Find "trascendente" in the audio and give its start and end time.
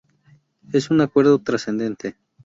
1.37-2.15